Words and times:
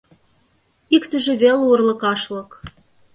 Иктыже 0.95 1.33
веле 1.43 1.63
урлыкашлык. 1.71 2.51